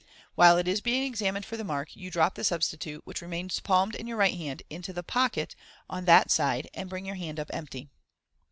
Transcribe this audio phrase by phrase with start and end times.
[0.33, 3.93] While it is being examined for the mark, you drop the substitute, which remains palmed
[3.93, 5.55] in your right hand, into the pocket)
[5.91, 7.87] on that side, and bring up your hand empty.